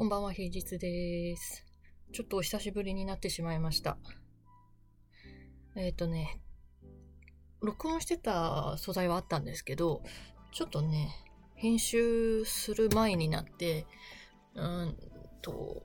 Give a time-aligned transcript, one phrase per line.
[0.00, 1.66] こんばんは、平日です。
[2.14, 3.98] ちょっとお久しぶりになってしまいました。
[5.76, 6.40] えっ、とね、
[7.60, 10.02] 録音してた素材はあったんですけど、
[10.52, 11.10] ちょっとね、
[11.54, 13.84] 編集する前になって、
[14.54, 14.96] うん
[15.42, 15.82] と、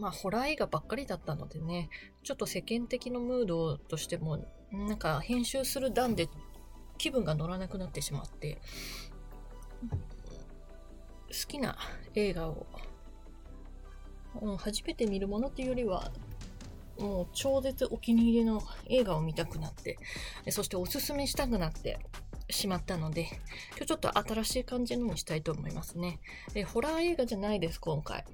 [0.00, 1.90] まあ、ホラー映画ばっかりだったのでね、
[2.22, 4.38] ちょっと世間的なムードとしても、
[4.72, 6.30] なんか編集する段で
[6.96, 8.58] 気分が乗らなくなってしまって、
[11.28, 11.76] 好きな
[12.14, 12.66] 映画を、
[14.42, 16.10] うん、初めて見るものっていうよりは、
[16.98, 19.98] もう超絶お気に入りの映画を見たくなって、
[20.50, 21.98] そしておすすめしたくなって
[22.50, 23.28] しまったので、
[23.76, 26.20] 今日ちょっと新しい感じのにしたいと思いますね。
[26.54, 28.24] でホラー映画じゃないです、今回。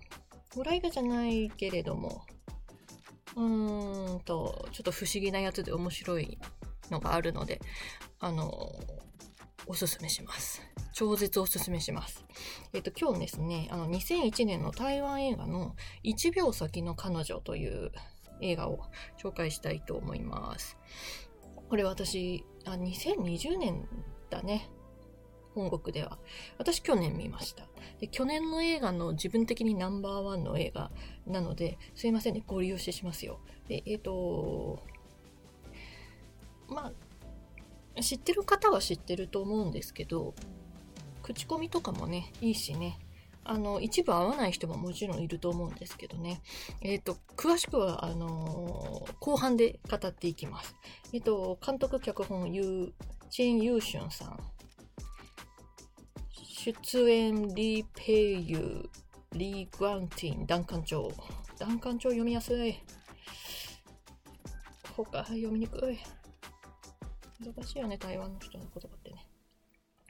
[0.54, 2.24] ホラー映画じゃないけれども、
[3.36, 6.38] うーんと、ちょっと不思議なやつで面白い
[6.90, 7.60] のがあるので、
[8.20, 8.72] あの、
[9.66, 10.62] おすすめします。
[10.92, 12.24] 超絶おすすめします。
[12.72, 17.92] えっと、今日ですね、あの、2001年の台湾映画の1秒先の彼女という
[18.40, 18.80] 映画を
[19.22, 20.76] 紹介したいと思います。
[21.68, 23.88] これ私、あ、2020年
[24.30, 24.70] だね。
[25.54, 26.18] 本国では。
[26.58, 27.66] 私去年見ました。
[28.00, 30.90] で去年の映画の自分的にナンバーワンの映画
[31.26, 33.40] なので、すいませんね、ご利用してしますよ。
[33.68, 34.82] で、えっ、と、
[36.68, 36.92] ま
[37.96, 40.34] あ、知ってる方は知ってると思うんですけど、
[41.22, 42.98] 口コミとかもね、いいしね、
[43.44, 46.40] あの、一部合わない人ももちろんいると思うんですけどね。
[46.80, 50.74] えっ、と、詳しくは、あのー後半で語っていきます。
[51.12, 52.92] えっ、と、監督、脚本、ユー、
[53.30, 54.38] チェン・ユーシュンさん。
[56.30, 58.88] 出演、リー・ペイユー、
[59.32, 61.14] リー・グランティン、ダンカンチョウ。
[61.58, 62.76] ダンカンチョウ読みやすい。
[64.96, 65.98] 他、読みにくい。
[67.44, 69.01] 難しいよね、台湾の人の言葉って。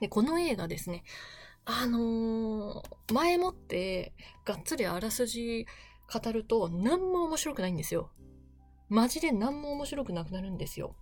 [0.03, 1.05] で、この映画ですね、
[1.64, 4.14] あのー前もって、
[4.45, 5.64] がっつりあらすじ
[6.12, 8.11] 語ると、何も面白くないんですよ。
[8.89, 10.96] マジで何も面白くなくなるんですよ。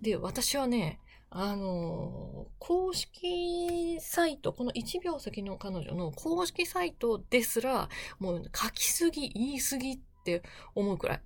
[0.00, 7.88] で、私はね、あのー公式サイト、この1秒先の彼女の公式サイトですら、
[8.20, 10.44] もう書きすぎ、言いすぎって
[10.76, 11.20] 思うくらい。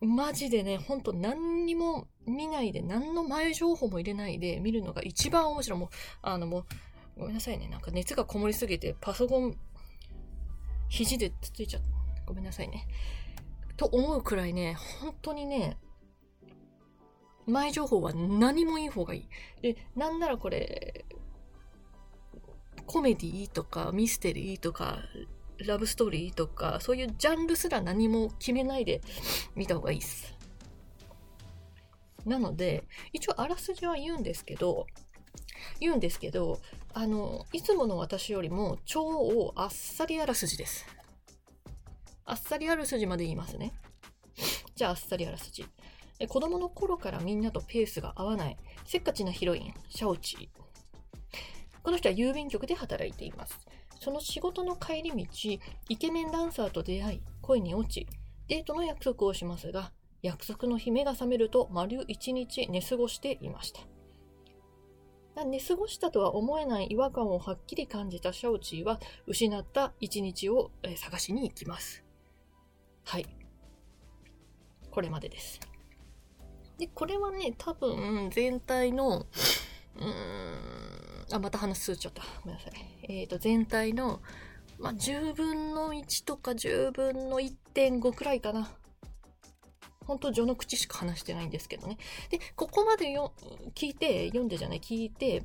[0.00, 5.78] マジでね、ほんと何にも見ないで、何の前情報も入れないで見るのが一番面白い。
[5.80, 5.88] もう、
[6.22, 6.66] あのもう、
[7.18, 7.68] ごめんなさいね。
[7.68, 9.56] なんか熱がこもりすぎて、パソコン、
[10.88, 11.88] 肘でつついちゃった。
[12.26, 12.86] ごめんなさいね。
[13.76, 15.78] と思うくらいね、本当にね、
[17.46, 19.28] 前情報は何もいい方がいい。
[19.62, 21.06] で、なんならこれ、
[22.86, 24.98] コメディとかミステリーとか、
[25.66, 29.00] ラブストーリーとか、そういうジャンルすら何も決めないで
[29.54, 30.34] 見た方がいいっす。
[32.24, 34.86] なので、一応あらすじは言うんですけど、
[35.80, 36.60] 言うんですけど、
[36.92, 40.86] あの、いつもの私よりも超あっさりあらすじです。
[42.24, 43.72] あっさりあらすじまで言いますね。
[44.74, 45.66] じゃああっさりあらすじ。
[46.20, 50.48] え子供の頃からみんなとペースが合わない、せっかちなヒロイン、シャオチー。
[51.82, 53.58] この人は郵便局で働いています。
[54.00, 55.26] その仕事の帰り道、
[55.88, 58.06] イケメンダンサーと出会い、恋に落ち、
[58.48, 59.92] デートの約束をしますが、
[60.22, 63.80] 約束の日目が覚めると丸一日寝過ごしていました。
[65.44, 72.04] 寝過ごしたとは思えない違和感をはっきり感じたシャオチーは失った一日を探しに行きます。
[73.04, 73.26] はい。
[74.90, 75.60] これまでです。
[76.76, 79.26] で、これはね、多分全体の、
[79.96, 82.22] うーん、あ、また話すちゃった。
[82.42, 82.72] ごめんなさい。
[83.02, 84.20] えっ、と、全体の、
[84.78, 88.70] まあ、10分の1とか10分の1.5くらいかな。
[90.06, 91.98] 本当序の口しか話してないんですけどね。
[92.30, 93.34] で、ここまでよ
[93.74, 95.44] 聞いて、読んでじゃない、聞いて、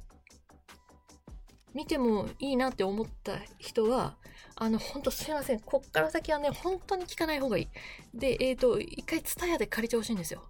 [1.73, 4.15] 見てもいいなって思った人は、
[4.55, 5.59] あの、ほんとすいません。
[5.59, 7.67] こっから先はね、本当に聞かない方がいい。
[8.13, 10.43] で、えっ、と、一回ツタヤで借りてほしいんですよ。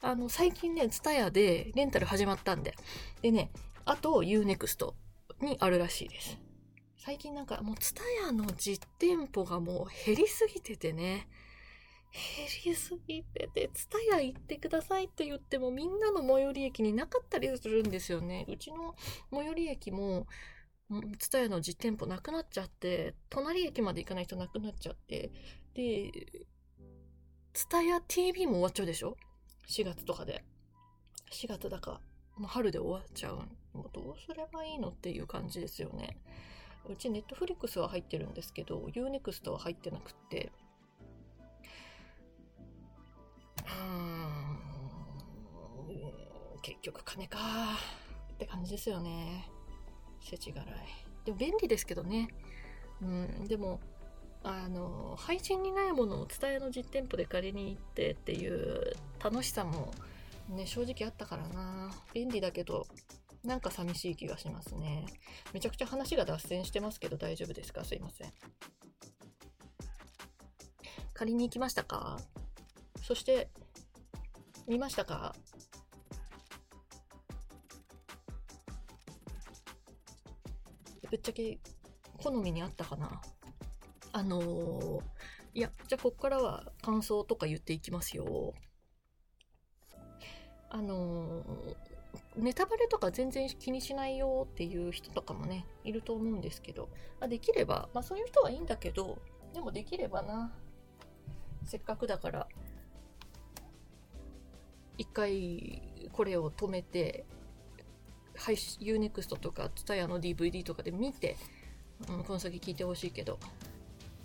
[0.00, 2.74] あの、最近ね、ツタヤでレンタル始まったんで。
[3.20, 3.50] でね、
[3.88, 4.92] あと Unext
[5.40, 6.38] にあるらしいです。
[6.98, 11.26] 最近なんかもうツタヤの実店舗がもう減りすぎててね。
[12.12, 18.44] 減りすぎてて、ツタヤ行ってくださいって言ってもみんなの最寄り駅になかったりするんですよね。
[18.46, 18.94] うちの
[19.32, 20.26] 最寄り駅も、
[21.18, 25.30] ツタヤの実店舗なくなっちゃって、隣駅まで行かないとなくなっちゃって、
[25.72, 26.12] で、
[27.54, 29.16] ツタヤ TV も終わっちゃうでしょ
[29.66, 30.44] ?4 月とかで。
[31.32, 32.02] 4月だか、
[32.36, 33.48] もう春で終わっちゃう。
[33.78, 36.16] もうどうすればいいのっていう感じですよね。
[36.90, 40.50] うちネットフリックスは入ってるんですけど、Unext は入ってなくって、
[43.66, 44.58] うん
[46.62, 47.38] 結局金か
[48.34, 49.48] って感じですよね。
[50.20, 50.66] 世知辛い。
[51.24, 52.28] でも便利ですけどね。
[53.00, 53.80] うん、でも、
[54.42, 59.92] あの配信にないものを伝えの実店舗で借りに行ってっていう楽しさも
[60.48, 62.86] ね正直あったからな便利だけど
[63.44, 65.06] なんか寂しい気がしますね。
[65.54, 67.84] めちゃくちゃ話が脱線してますけど大丈夫ですか？
[67.84, 68.32] すいません。
[71.14, 72.18] 借りに行きましたか？
[73.02, 73.48] そして
[74.66, 75.34] 見ましたか？
[81.10, 81.58] ぶっちゃけ
[82.18, 83.20] 好みにあったかな？
[84.12, 85.00] あのー、
[85.54, 88.52] いや、じゃあこっからは感想とか言っていきますよ。
[90.68, 91.76] あのー、
[92.38, 96.88] ネタバレとか全然気にしないよっていう人とかもね、いると思うんですけど、
[97.20, 99.18] あできれば、まあそういう人はいいんだけど、
[99.52, 100.52] でもできればな、
[101.64, 102.48] せっかくだから、
[104.98, 105.82] 一回
[106.12, 107.26] これを止めて、
[108.36, 111.36] 配信 UNEXT とか TSUTAYA の DVD とかで見て、
[112.08, 113.40] うん、この先聞いてほしいけど、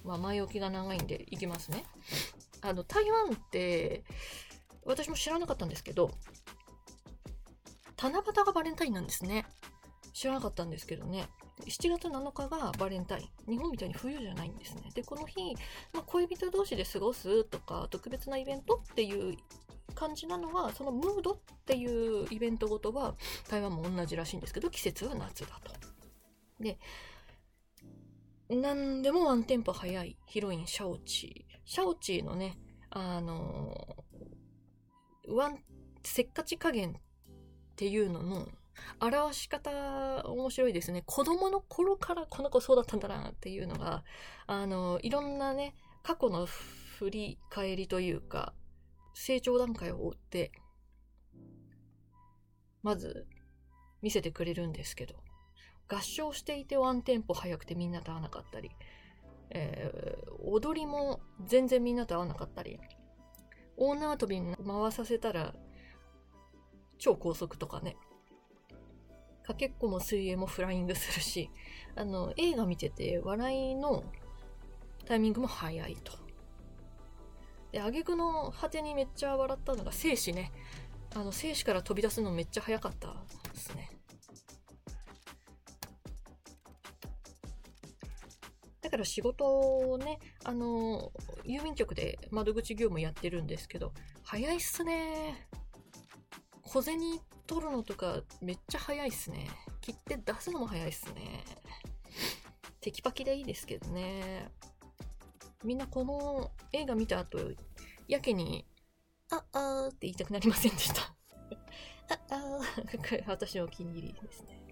[0.03, 1.83] まあ、前置きが長いんでいきますね。
[2.61, 4.03] あの、台湾って、
[4.85, 6.11] 私も知らなかったんですけど、
[8.03, 9.45] 七夕がバレンタインなんですね。
[10.11, 11.29] 知らなかったんですけどね。
[11.61, 13.51] 7月7日がバレンタイン。
[13.51, 14.91] 日本みたいに冬じゃないんですね。
[14.93, 15.55] で、この日、
[15.93, 19.37] まあ、恋人同士で過ごすとか、特別なイベントっていう
[19.95, 23.15] 感じなのは、そのムードっていうイベントごとは、
[23.49, 25.71] 台湾も同じらしいんですけど、季節は夏だと。
[26.59, 26.77] で、
[28.49, 31.59] 何でもワンテンポ早いヒロイン、シャオチー。
[31.63, 32.59] シャオチーのね、
[32.89, 35.63] あのー、ワン、
[36.03, 36.99] せっかち加減
[37.73, 38.47] っていうのの
[38.99, 39.71] 表し方
[40.27, 41.03] 面白いですね。
[41.05, 44.03] 子供の頃からこの子そうだったんだなっていうのが、
[44.45, 48.53] あの、いろんなね、過去の振り返りというか、
[49.15, 50.51] 成長段階を追って、
[52.83, 53.27] まず
[54.01, 55.15] 見せてくれるんですけど、
[55.87, 58.71] 合唱していてワンテンポ速くてみんなと合わなかったり、
[59.49, 62.79] えー、踊りも全然みんなと合わなかったり、
[63.77, 65.55] 大縄跳びに回させたら
[66.97, 67.95] 超高速とかね、
[69.43, 71.49] かけっこも水泳もフライングするし、
[71.95, 74.03] あの、映画見てて笑いの
[75.05, 76.13] タイミングも早いと。
[77.71, 80.51] で、挙句の果てにめっちゃ笑ったのが生死ね。
[81.15, 83.13] あの、生死から飛び出すのめっちゃ早かった
[83.51, 83.89] ですね。
[88.81, 89.45] だから仕事
[89.79, 91.11] をね、あの、
[91.43, 93.91] 郵便局で窓口業務やってるんですけど、
[94.23, 95.47] 早いっすね。
[96.73, 99.47] 小銭取るのとかめっちゃ早いっすね。
[99.79, 101.43] 切って出すのも早いっすね。
[102.81, 104.49] テキパキでいいですけどね。
[105.63, 107.37] みんなこの映画見た後、
[108.07, 108.65] やけに、
[109.29, 111.03] あ、あーって言いたくなりませんでした。
[112.09, 114.65] あ、あー私のお気に入りですね。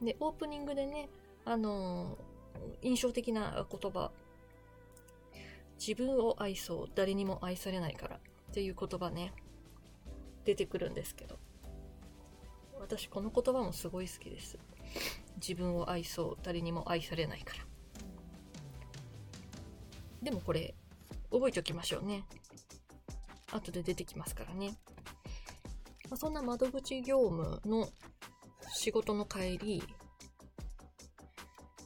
[0.00, 1.08] で、オープニングでね、
[1.44, 4.12] あのー、印象的な言葉。
[5.76, 6.88] 自分を愛そう。
[6.94, 8.16] 誰にも愛されないから。
[8.16, 8.20] っ
[8.52, 9.32] ていう言葉ね、
[10.46, 11.38] 出てくるんですけど。
[12.78, 14.56] 私、この言葉もすごい好きです。
[15.36, 16.36] 自分を愛そう。
[16.42, 17.66] 誰にも愛されないから。
[20.22, 20.74] でもこれ、
[21.32, 22.24] 覚えておきましょうね。
[23.52, 24.76] 後で出てきますからね。
[26.08, 27.88] まあ、そんな窓口業務の
[28.72, 29.82] 仕事の帰り、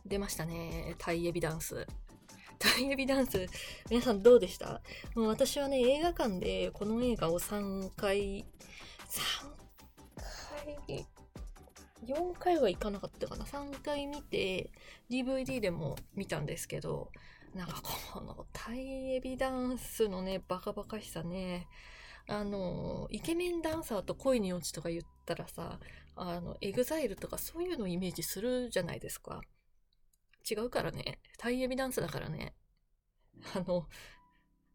[0.05, 0.95] 出ましたね。
[0.99, 1.87] タイエビダンス。
[2.61, 3.47] タイエビダンス、
[3.89, 4.83] 皆さんどうでした？
[5.15, 8.45] もう私はね、映画館でこの映画を3回、
[9.09, 9.47] 3
[10.87, 11.07] 回、
[12.07, 13.47] 4回は行かなかったかな。
[13.47, 14.71] 3回見て、
[15.11, 17.11] DVD でも見たんですけど、
[17.55, 17.81] なんか
[18.13, 21.67] このタイエビダンスのね、バカバカしさね、
[22.29, 25.81] あの、イケメンダンサーと恋に落ちとか言ったらさ、
[26.15, 29.41] あの、 EXILE とかそういうのをイメージするじゃないですか。
[30.49, 31.19] 違うからね。
[31.39, 32.55] エアロビダンスだからね。
[33.55, 33.89] あの、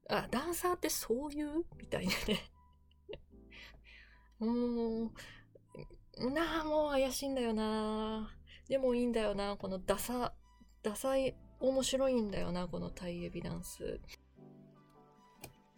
[0.10, 1.66] あ、ダンサーってそういう？
[1.78, 2.52] みたいなね。
[4.40, 5.12] も
[6.18, 8.36] う、なあ、もう怪しいんだよな。
[8.68, 9.58] でもいいんだよな。
[9.58, 10.34] このダサ、
[10.82, 14.00] ダサい面白いんだよな、このエアロビダンス。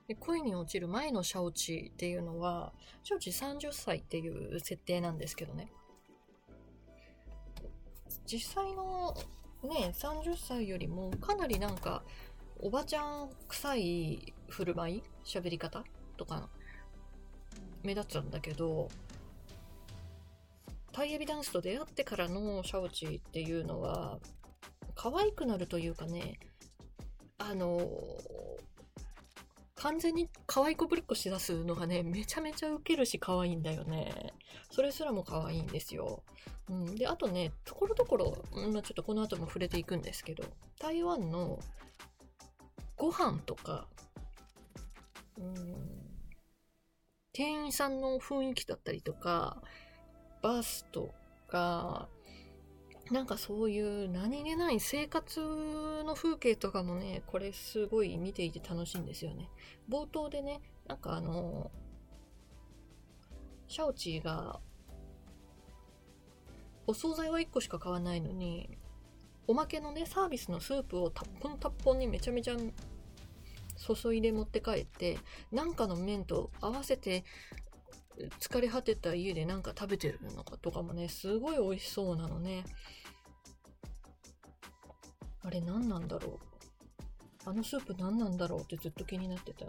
[0.08, 5.72] で恋に落ちる前のシャオチっていうのは、シャオチ30歳っていう設定なんですけどね。
[8.26, 9.16] 実際の
[9.68, 12.04] ね、30歳よりもかなりなんか、
[12.60, 15.84] おばちゃん臭い振る舞い喋り方
[16.18, 16.50] とか、
[17.84, 18.90] 目立つんだけど、
[20.92, 24.20] タイエビダンスと出会ってからのシャオチーっていうのは、
[24.96, 26.40] 可愛くなるというかね、
[27.38, 27.80] あの、
[29.78, 34.34] 完全に可愛い子ぶりっこしだすのがね、めちゃめちゃウケるし可愛いんだよね。
[34.72, 36.24] それすらも可愛いんですよ。
[36.70, 36.96] うん。
[36.96, 40.44] で、あとね、ところどころ、まあ、ちょっとこの後も触れていくんですけど、
[40.80, 41.60] 台湾の
[42.96, 43.88] ご飯とか、
[45.38, 45.76] うん、
[47.32, 49.62] 店員さんの雰囲気だったりとか、
[50.42, 51.14] バスと
[51.48, 52.10] か、
[53.12, 55.40] なんかそういう何気ない生活
[56.06, 59.50] の風景とかもね、これすごい見ていて楽しいんですよね。
[59.90, 61.72] 冒頭でね、なんかあの、
[63.68, 64.60] シャオチーが、
[66.86, 68.78] お惣菜は1個しか買わないのに、
[69.48, 72.58] おまけのね、サービスのスープをたっぽんたっぽんにめちゃめちゃ
[73.96, 75.18] 注いで持って帰って、
[75.52, 77.24] なんかの麺と合わせて
[78.40, 82.64] 疲れ果てた家でなんか食べてるのかとかもね、すごい美味しそうなのね。
[85.44, 86.40] あれ何なんだろ
[87.46, 87.50] う。
[87.50, 89.68] あのスープ何なんだろうってずっと気になってた。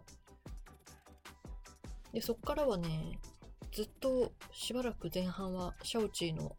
[2.13, 3.21] で、そっからはね、
[3.71, 6.57] ずっとしばらく前半はシャオチーの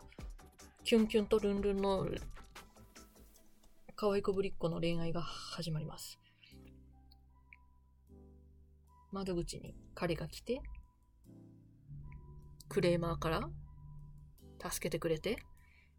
[0.83, 2.07] キュンキュンとルンルンの
[3.95, 6.19] 可愛い子ぶりっ子の恋愛が始まります。
[9.11, 10.61] 窓口に彼が来て、
[12.69, 13.49] クレーマーから？
[14.61, 15.39] 助けてくれて、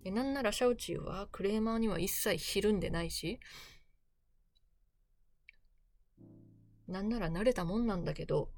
[0.04, 3.40] えなんならシャウチーはクレーマーには一切ひるんでないし、
[6.86, 8.50] なんなら慣れたもんなんだけど、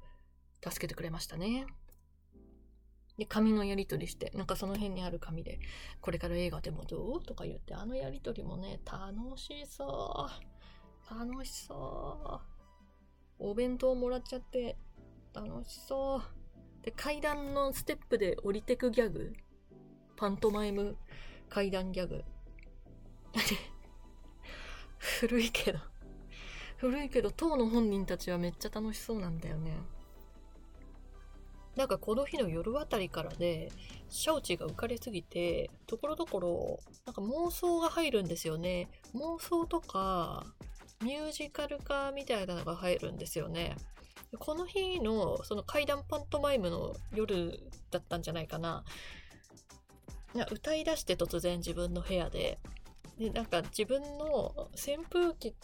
[0.63, 1.65] 助けてくれましたね。
[3.17, 5.59] で、紙のやり取りして、なんかその辺にある紙で、
[6.01, 7.23] これから映画でもどう？
[7.23, 10.27] とか言って、あのやり取りもね、楽しそ
[11.09, 11.13] う。
[11.13, 12.41] 楽しそ
[13.39, 13.49] う。
[13.49, 14.77] お弁当もらっちゃって、
[15.33, 16.42] 楽しそう。
[16.83, 19.33] で、階段のステップで降りてくギャグ。
[20.15, 20.95] パントマイム
[21.49, 22.23] 階段ギャグ。
[24.97, 25.79] 古いけど。
[26.77, 29.71] 古いけど、当の本人たちはめっちゃ楽しそうなんだよね。
[31.75, 33.71] なんかこの日の夜あたりからで、
[34.09, 38.89] シャオチが浮かれすぎて、ところどころ、なんか妄想が入るんですよね。
[39.15, 40.45] 妄想とか、
[41.01, 43.75] ミュージカル化みたいなのが入るんですよね。
[44.39, 47.59] この日のその怪談パントマイムの夜
[47.91, 48.83] だったんじゃないかな。
[50.35, 52.59] いや歌い出して突然自分の部屋で、
[53.19, 55.55] で、なんか自分の扇風機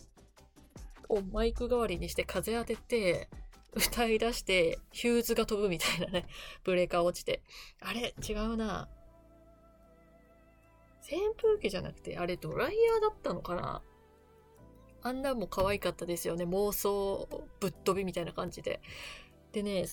[1.10, 3.30] をマイク代わりにして風当てて、
[3.74, 6.28] 歌い出してヒューズが飛ぶみたいなね、
[6.64, 7.42] ブレーカー落ちて。
[7.82, 8.88] あれ違うな。
[11.02, 13.82] 扇風機じゃなくて、あれドライヤーだったのかな？
[15.02, 16.46] あんなも可愛かったですよね。
[16.46, 17.28] 妄想
[17.60, 18.82] ぶっ飛びみたいな感じで。
[19.52, 19.86] でね、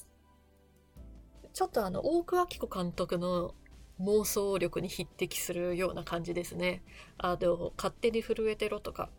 [1.53, 3.55] ちょっとあの、大久明子監督の
[4.01, 6.83] 妄想力に匹敵するような感じですね。
[7.19, 9.11] あの、勝手に震えてろとか、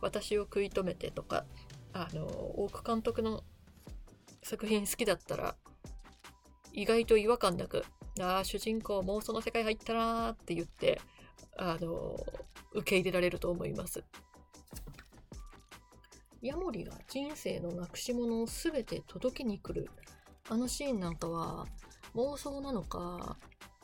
[0.00, 1.44] 私を食い止めてとか、
[1.92, 3.42] あの、大久監督の
[4.42, 5.56] 作品好きだったら、
[6.72, 7.84] 意外と違和感なく、
[8.20, 11.00] ああ、主人公妄想の世界入ったなーって言って、
[11.56, 12.18] あの、
[12.72, 14.04] 受け入れられると思います。
[16.44, 19.88] ヤモリが人生のなくし物を全て届けに来る。
[20.50, 21.64] あのシーンなんかは
[22.14, 23.38] 妄想なのか、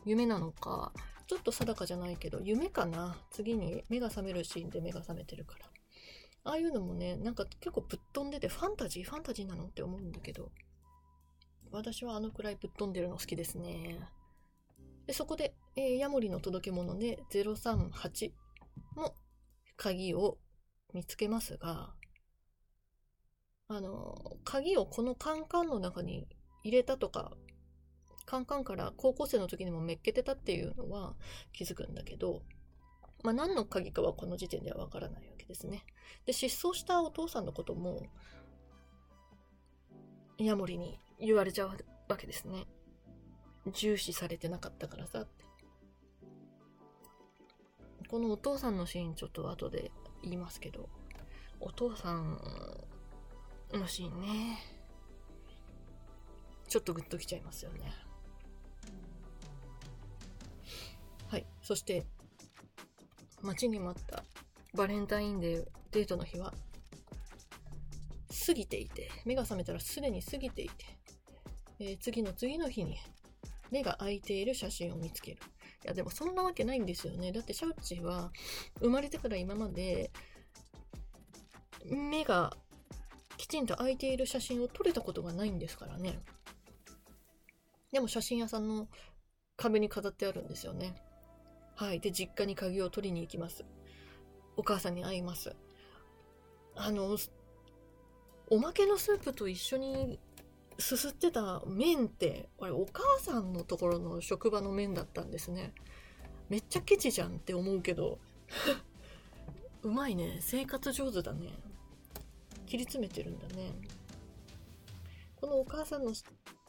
[0.04, 0.92] 夢なのか、
[1.26, 3.16] ちょっと定かじゃないけど、夢かな？
[3.30, 5.64] 次に目が覚めるシーンで目が覚めてるから。
[6.44, 10.50] ああいうのもね、なんか結構ぶっ飛んでて、ファンタジーファンタジーなのって思うんだけど、
[11.72, 14.00] 私はあのくらいぶっ飛んでるの好きですね。
[15.06, 18.32] でそこで、えー、ヤモリの届け物で038
[18.98, 19.14] の
[19.78, 20.36] 鍵を
[20.92, 21.94] 見つけますが、
[23.72, 26.26] あの、鍵をこのカンカンの中に
[26.64, 27.30] 入れたとか、
[28.26, 31.14] カンカンから高校生の時にもめっけてたっていうのは
[31.52, 32.42] 気づくんだけど、
[33.22, 35.84] まあ何の鍵かはこの時点ではわからないわけですね。
[36.26, 38.02] で、失踪したお父さんのことも、
[40.38, 42.66] ヤモリに言われちゃうわけですね。
[43.72, 45.44] 重視されてなかったからさって。
[48.08, 49.92] このお父さんのシーンちょっと後で
[50.24, 50.88] 言いますけど、
[51.60, 52.40] お父さん
[53.78, 54.58] のシーンね。
[56.68, 57.92] ちょっとグッときちゃいますよね。
[61.28, 61.46] はい。
[61.62, 62.04] そして、
[63.42, 64.24] 待ちに待った
[64.74, 66.52] バレンタインデーデートの日は、
[68.46, 70.86] 過ぎていて、目が覚めたらすでに過ぎていて、
[71.78, 72.98] えー、次の次の日に
[73.70, 75.38] 目が開いている写真を見つける。
[75.84, 77.32] いや、でもそんなわけないんですよね。
[77.32, 78.30] だってシャウチは
[78.80, 80.10] 生まれてから今まで
[81.84, 82.56] 目が
[83.50, 86.20] きちんと空いている写真を撮れたことがないんですからね。
[87.90, 88.86] でも写真屋さんの
[89.56, 90.94] 壁に飾ってあるんですよね。
[91.74, 91.98] はい。
[91.98, 93.64] で、実家に鍵を取りに行きます。
[94.56, 95.56] お母さんに会います。
[96.76, 97.16] あの、
[98.50, 100.20] おまけのスープと一緒に
[100.78, 105.74] すすってた麺って、あれお母さんのところの職場の麺だったんですね。
[106.48, 108.20] めっちゃケチじゃんって思うけど、
[109.82, 110.38] うまいね。
[110.40, 111.48] 生活上手だね。
[112.70, 113.72] 切り詰めてるんだね。
[115.34, 116.14] このお母さんの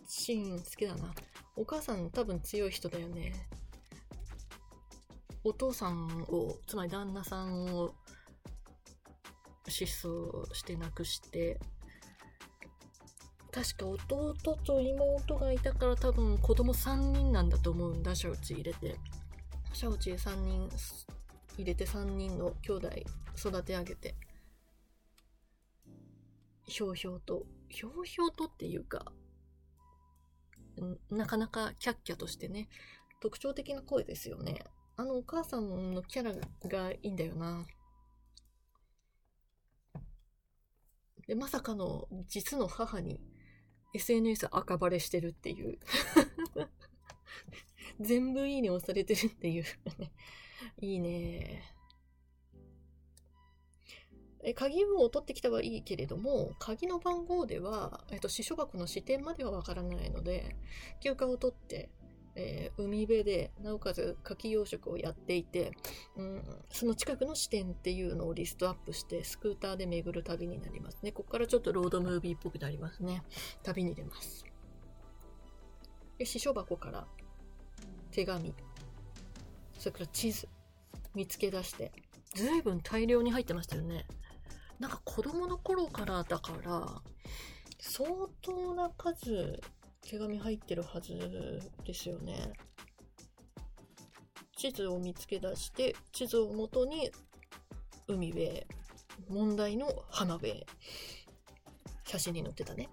[0.08, 1.13] シーン好きだな。
[1.55, 3.34] お母さん多分強い人だよね。
[5.43, 7.93] お父さんを、つまり旦那さんを
[9.67, 11.60] 失踪して亡くして、
[13.51, 18.96] 確か弟と妹がいたから多分子供3人なんだと思うんだ、シャウチ入れて。
[19.74, 20.67] シャウチ3人
[21.58, 22.89] 入れて3人の兄弟
[23.38, 24.15] 育て上げて。
[26.72, 29.12] ひょうひょうと、ひょうひょうとっていうか、
[31.10, 32.70] なかなかキャッキャとしてね、
[33.20, 34.63] 特徴的な声ですよね。
[34.96, 36.34] あのお母さんのキャラ
[36.70, 37.66] がいいんだよな。
[41.28, 43.20] で、まさかの実の母に
[43.94, 45.78] SNS 赤バレしてるっていう
[48.00, 49.66] 全部いいね押されてるっていう
[50.80, 51.80] いいね。
[54.43, 60.55] え鍵を取ってきたはいいけれども、鍵の番号では、えっと、私書箱の視点まではわからないので、
[61.00, 61.89] 休暇を取って、
[62.36, 65.74] えー、海辺で、なおかつ牡蠣養殖をやっていて、
[66.15, 71.12] うん、その近くの視点っていうのをリストアップして、スクーターで巡る旅になりますね。
[71.12, 73.24] ここからちょっとロードムービーっぽくなりますね。
[73.63, 74.45] 旅に出ます。
[76.17, 77.05] で、司書箱から
[78.12, 78.55] 手紙、
[79.77, 80.48] それから地図、
[81.13, 81.91] 見つけ出して、
[82.33, 84.05] ずいぶん大量に入ってましたよね。
[84.81, 87.03] なんか子供の頃からだから、
[87.79, 88.09] 相
[88.41, 89.61] 当な数
[90.01, 92.51] 手紙入ってるはずですよね。
[94.57, 97.11] 地図を見つけ出して、地図をもとに
[98.07, 98.65] 海辺、
[99.29, 100.65] 問題の浜辺、
[102.03, 102.89] 写真に載ってたね。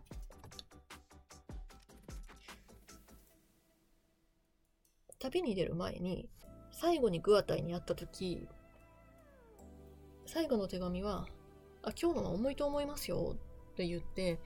[5.19, 6.29] 旅に出る前に、
[6.71, 8.47] 最後にグアタイに会った時、
[10.27, 11.27] 最後の手紙は、
[11.89, 13.37] あ、今日のは重いと思いますよ
[13.73, 14.39] って言って、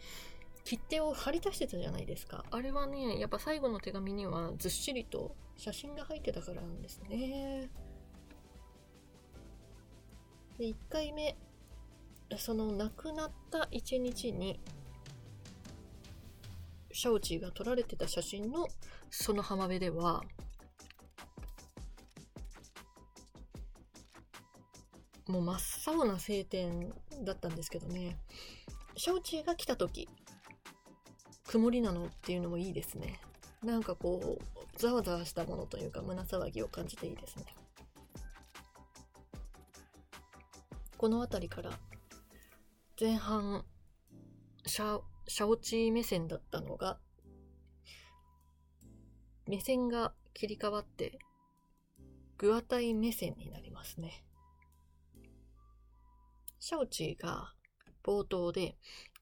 [0.65, 2.45] 切手を貼り出してたじゃないですか。
[2.51, 7.71] あれはね、やっぱ最後の手紙にはずっしりと写真が入ってたからなんですね。
[10.59, 11.37] で、1回目、
[12.39, 14.61] その亡くなった1日に、
[16.93, 18.69] シャオチーが撮られてた写真の
[19.11, 20.23] その浜辺では、
[25.27, 25.59] もう真っ
[25.97, 26.93] 青な晴天
[27.25, 28.19] だったんですけどね、
[28.97, 30.09] シャオチーが来た時、
[31.47, 33.21] 曇りなのっていうのもいいですね。
[33.63, 37.45] なんかこう、ざわざわしたものというか、胸騒ぎを感じていいですね。
[40.97, 41.71] この辺りから、
[42.99, 43.65] 前半、
[44.67, 46.99] シャ、シャオチー目線だったのが、
[49.47, 51.19] 目線が切り替わって、
[52.39, 54.25] グアタイ目線になりますね。
[56.65, 57.55] シャオチーが
[58.05, 58.77] 冒頭で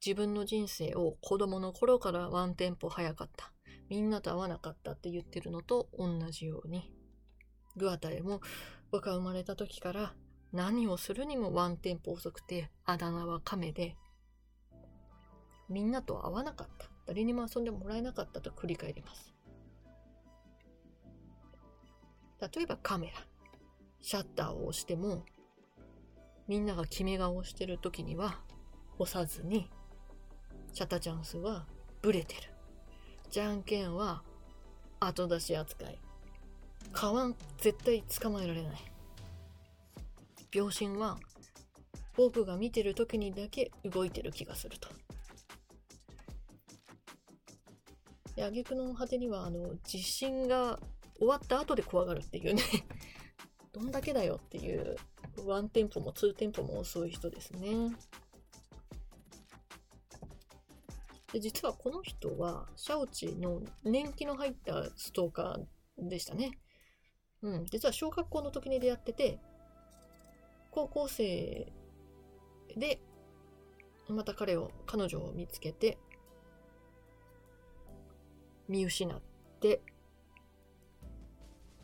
[0.04, 3.50] 自分の人生を子供の頃からワンテンポ早かった。
[3.88, 6.92] みんなと会わなかったって言ってるのと同じように。
[7.78, 8.42] グアタレも
[8.90, 10.12] 僕が生まれた時から
[10.52, 13.96] 何をするにもワンテンポ遅くてあだ名は亀で
[15.70, 16.90] みんなと会わなかった。
[17.06, 19.32] 誰にも遊んでもらえなかったと繰り返ります。
[22.54, 23.12] 例えばカメラ。
[24.02, 25.24] シャッターを押しても
[26.50, 28.40] みんなが決め顔してる時には
[28.98, 29.70] 押さずに
[30.72, 31.64] シャタチャンスは
[32.02, 32.40] ブレてる。
[33.30, 34.24] じゃんけんは
[34.98, 35.96] 後出し扱い。
[36.90, 38.72] カワン絶対捕まえられない。
[40.50, 41.18] 秒針は
[42.16, 44.88] 僕が見てる時にだけ動いてる気がすると。
[48.34, 50.80] で、挙句の果てには、あの、地震が
[51.16, 52.62] 終わった後で怖がるっていうね
[53.70, 54.96] どんだけだよっていう、
[55.44, 57.94] ワンテンポもツーテンポも遅い人ですね。
[61.32, 66.58] で、実はこの人は、シャオチの年季の入ったストーカーでしたね。
[67.42, 67.66] うん。
[67.66, 69.38] 実は小学校の時に出会ってて、
[70.70, 71.72] 高校生
[72.76, 73.00] で、
[74.08, 75.98] また彼を、彼女を見つけて、
[78.68, 79.20] 見失っ
[79.60, 79.82] て、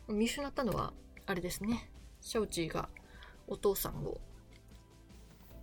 [0.09, 0.93] 見失ったのは、
[1.25, 1.89] あれですね。
[2.21, 2.89] シャオチーが
[3.47, 4.19] お父さんを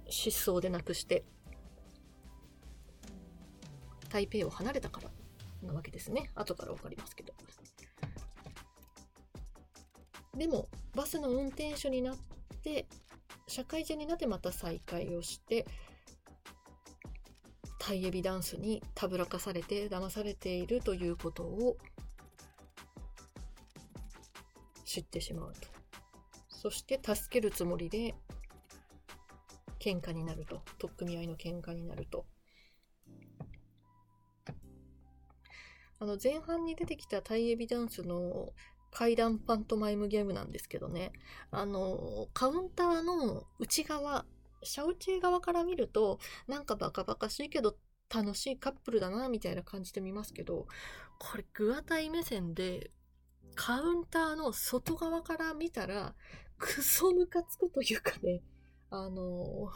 [0.08, 1.24] 失踪で亡くして、
[4.08, 5.10] 台北を離れたから
[5.62, 6.30] なわけですね。
[6.34, 7.34] 後からわかりますけど。
[10.36, 12.16] でも、バスの運転手になっ
[12.62, 12.86] て、
[13.46, 15.66] 社会人になってまた再会をして、
[17.78, 21.76] タイエビダンスにたぶらかされて騙されているということを
[24.84, 25.73] 知ってしまうと。
[26.64, 28.14] そして助けるつもりで
[29.78, 30.62] 喧嘩になると。
[30.78, 32.24] 取っ組み合いの喧嘩になると。
[35.98, 38.54] あの、前半に出てきたタイエビダンスの
[38.90, 41.12] 階段パントマイムゲームなんですけどね、
[41.50, 44.24] あの、カウンターの内側、
[44.62, 47.76] シャウチー側から見ると、なんかバカバカしいけど
[48.08, 50.66] 楽しいカップルだな、みたいな感じで見ますけど、
[51.18, 52.90] これグアタイ目線で、
[53.54, 56.14] カウンターの外側から見たら、
[56.64, 58.40] クソムカつくというかね、
[58.88, 59.70] あの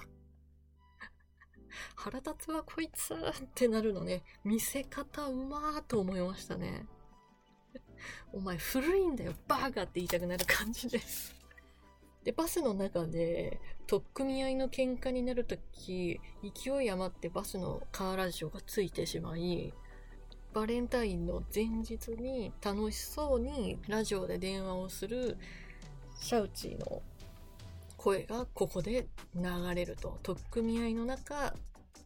[1.94, 3.18] 腹立つわこいつっ
[3.54, 6.86] てなるのね、見せ方うまーと思いましたね。
[8.32, 11.36] お前古いんだよ、バーガーって言いたくなる感じです。
[12.24, 19.74] で、バスの中で、取っ組み合いの喧嘩になるとき、勢い余ってバスのカーラジオがついてしまい、
[20.54, 25.36] バレンタインの前日に楽しそうにラジオで電話をする
[26.20, 27.02] シャウチーの
[27.96, 30.18] 声がここで流れると。
[30.22, 31.54] 取っ組み合いの中、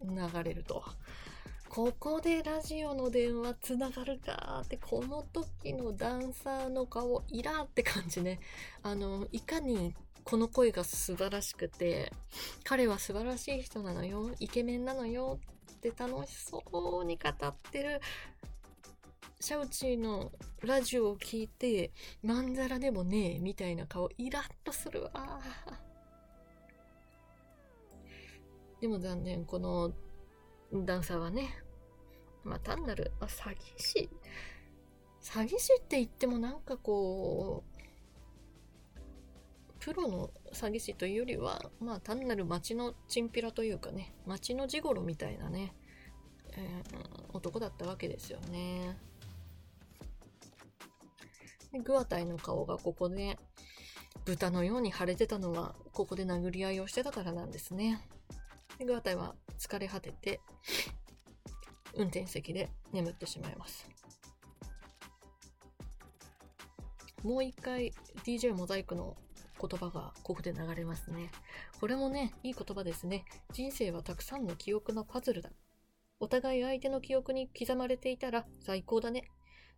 [0.03, 0.85] 流れると。
[1.69, 8.41] ここでラジオの電話つながるかって、この時のダンサーの顔、イラーって感じね。
[8.83, 9.95] あの、いかに
[10.25, 12.13] この声が素晴らしくて、
[12.65, 15.41] 彼は素晴らしい人なのよ、イケメンなのよ
[15.73, 16.63] って楽しそ
[17.01, 18.01] うに語ってる
[19.43, 21.91] シャウチーのラジオを聞いて、
[22.23, 25.11] まんざらでもねえ、みたいな顔、イラッとするわ。
[28.81, 29.93] でも残念、この
[30.73, 31.61] ダンサーはね、
[32.45, 34.09] まあ単なる、まあ、詐欺師。
[35.21, 37.71] 詐欺師って言ってもなんかこう、
[39.81, 45.75] プロの詐欺師というよりは、まあ単なる街のチンピラというかね、街のジゴロみたいなね、
[46.53, 48.97] えー、男だったわけですよね。
[51.81, 53.39] グアタイの顔がここで
[54.25, 58.07] 豚のように腫れてたのはここで殴り合いをしてたからなんですね。
[58.79, 60.41] でグアタイは疲れ果てて
[61.95, 63.89] 運転席で眠ってしまいます。
[67.23, 67.93] もう一回
[68.25, 69.17] DJ モザイクの
[69.61, 71.31] 言葉がここで流れますね。
[71.81, 73.25] これもね、いい言葉ですね。
[73.53, 75.51] 人生はたくさんの記憶のパズルだ。
[76.19, 79.25] お互い相手の記憶に刻まれていたら最高だね。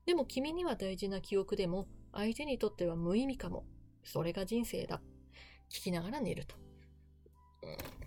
[0.07, 3.65] でも君には大事な記憶でも、相手にとっては無意味かも。
[4.05, 5.01] それが人生だ。
[5.71, 6.57] 聞きながら寝ると。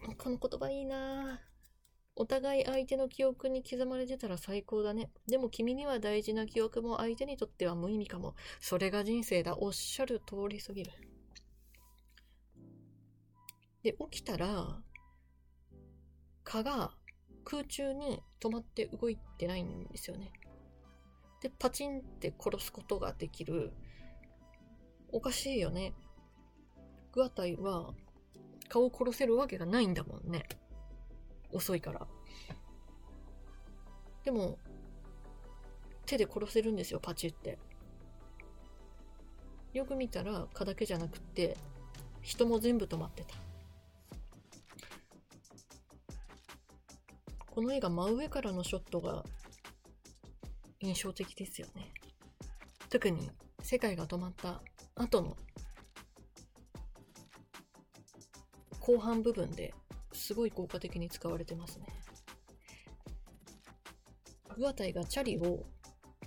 [0.08, 1.42] うん、この言葉いいな
[2.20, 5.12] お互い相手の記憶に刻まれてたら最高だね。
[5.28, 8.36] でも君には大事な記憶も相手にとっては無意味かも。
[8.60, 9.56] それが人生だ。
[9.60, 10.92] おっしゃる通りすぎる。
[13.84, 14.82] で、起きたら、
[16.44, 16.92] 蚊が
[17.44, 20.32] 空中に止まって動いてないんですよね。
[21.42, 23.72] で、パチンって殺すことができる。
[25.12, 25.94] おかしいよね。
[27.14, 27.94] グアタイは
[28.70, 30.44] 顔を殺せるわけがないんだもんね。
[31.52, 32.08] 遅いから。
[34.24, 34.58] でも、
[36.06, 37.58] 手で殺せるんですよ、パチって。
[39.74, 41.56] よく見たら蚊だけじゃなくって、
[42.22, 43.36] 人も全部止まってた。
[47.48, 49.24] この絵が真上からのショットが
[50.80, 51.92] 印象的ですよね。
[52.90, 53.30] 特に
[53.62, 54.62] 世界が止まった
[54.96, 55.36] 後の
[58.80, 59.74] 後半部分で
[60.14, 61.86] すごい効果的に使われてますね。
[64.58, 65.66] グアタイがチャリを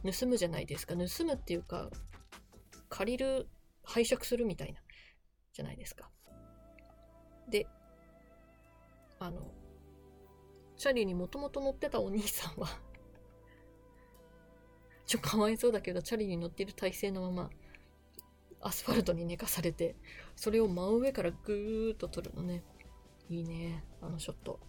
[0.05, 0.95] 盗むじゃないですか。
[0.95, 1.91] 盗むっていうか、
[2.89, 3.49] 借りる、
[3.83, 4.81] 拝借するみたいな、
[5.53, 6.11] じゃないですか。
[7.49, 7.67] で、
[9.19, 9.53] あの、
[10.77, 12.69] チャリにもともと乗ってたお兄さんは
[15.11, 17.51] ちょ、かわいそうだけど、チャリに乗ってる体勢のまま、
[18.61, 19.97] アスファルトに寝かされて、
[20.37, 22.63] それを真上からぐーっと撮るのね。
[23.29, 24.61] いいね、あのショット。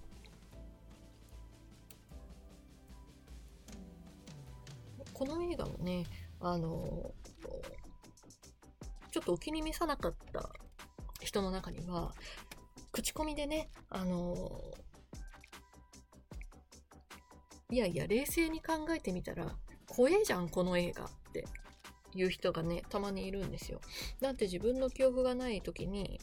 [5.13, 6.07] この映画もね、
[6.39, 7.13] あの、
[9.11, 10.49] ちょっとお気に召さなかった
[11.19, 12.15] 人の中には、
[12.91, 14.59] 口コミでね、あの、
[17.69, 19.55] いやいや、冷静に考えてみたら、
[19.93, 21.45] 怖えじゃん、この映画って
[22.15, 23.81] いう人がね、たまにいるんですよ。
[24.21, 26.21] だって自分の記憶がない時に、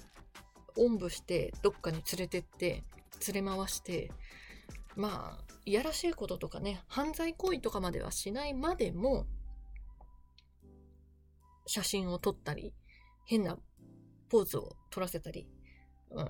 [0.78, 2.82] おんぶしてどっかに連れてって、
[3.32, 4.10] 連れ回して、
[4.96, 9.26] まあ、いやらしいこととかね、犯罪行為とかまではしないまでも、
[11.66, 12.72] 写真を撮ったり、
[13.26, 13.58] 変な
[14.30, 15.46] ポーズを撮らせたり、
[16.10, 16.26] うーん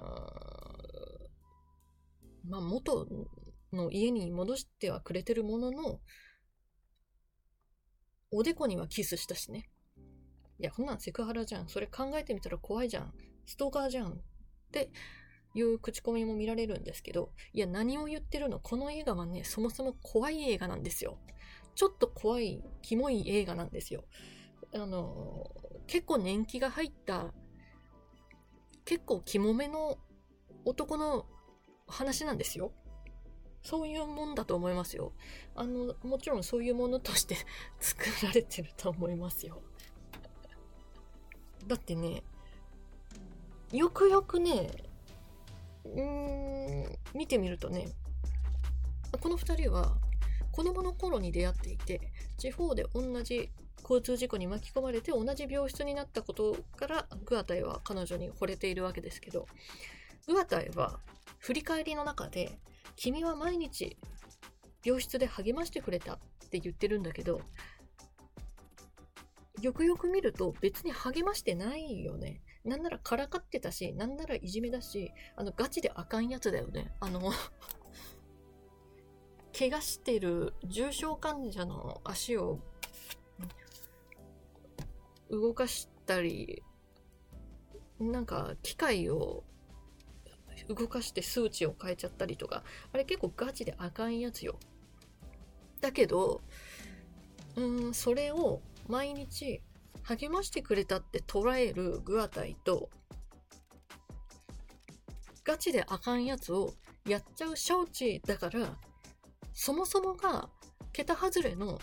[2.48, 3.07] まあ、元
[3.72, 6.01] の家に戻してはくれてるものの、
[8.31, 9.71] おでこにはキスしたしね。
[10.59, 11.69] いや、こんなんセクハラじゃん。
[11.69, 13.14] それ考えてみたら怖いじゃん。
[13.47, 14.12] ストーカーじゃん。
[14.12, 14.17] っ
[14.71, 14.91] て
[15.55, 18.61] いう口コミも見られるんですけど、いや、何を言ってるの？
[18.61, 21.19] この映画はね、そもそも怖い映画なんですよ。
[21.75, 24.05] ちょっと怖い、キモい映画なんですよ。
[24.75, 25.51] あの、
[25.87, 27.33] 結構年季が入った、
[28.85, 29.97] 結構キモめの
[30.64, 31.25] 男の
[31.87, 32.73] 話なんですよ。
[33.69, 35.13] そういうもんだと思いますよ。
[35.55, 37.37] あの、もちろんそういうものとして
[37.79, 39.61] 作られてると思いますよ。
[41.67, 42.23] だってね、
[43.71, 44.71] よくよくね、
[45.85, 47.91] うーん、見てみるとね、
[49.21, 49.99] この二人は
[50.51, 52.01] 子供の頃に出会っていて、
[52.39, 53.51] 地方で同じ
[53.83, 59.47] 交通事故に巻き込まれて同じ病室になったことからグアタイは彼女に惚れているわけですけど、
[60.27, 61.01] グアタイは
[61.39, 62.59] 振り返りの中で、
[62.99, 63.97] 君は毎日
[64.85, 66.19] 病室で励ましてくれたっ
[66.51, 67.41] て言ってるんだけど、
[69.61, 72.41] よくよく見ると別に励ましてないよね。
[72.65, 76.93] なんならからかってたし、なんならいじめだし、あの、ガチであかんやつだよね。
[76.99, 77.31] あの
[79.57, 82.59] 怪我してる重症患者の足を
[85.31, 86.65] 動かしたり、
[88.01, 89.45] なんか機械を
[90.69, 94.59] 動かして数値を変えちゃったりとか、あれ結構ガチであかんやつよ。
[95.81, 96.41] だけど、
[97.57, 99.63] うん、それを毎日
[100.03, 102.91] 励ましてくれたって捉えるグアタイと、
[105.45, 106.75] ガチであかんやつを
[107.07, 108.77] やっちゃうシャオチだから、
[109.55, 110.49] そもそもが
[110.93, 111.79] 桁外れの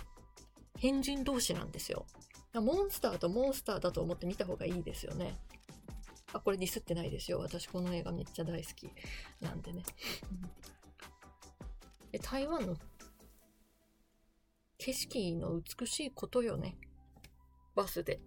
[0.77, 2.05] 変人同士なんですよ。
[2.53, 5.37] モンスターとモンスターだと思って見た方がいいですよね。
[6.35, 7.39] あ、これディスってないですよ。
[7.39, 8.89] 私この映画めっちゃ大好き
[9.39, 9.83] なんでね。
[12.11, 12.75] で台湾の
[14.77, 16.77] 景色の美しいことよね。
[17.73, 18.19] バスで。